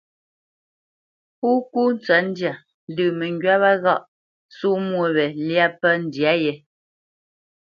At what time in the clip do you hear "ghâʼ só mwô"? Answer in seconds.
3.83-5.03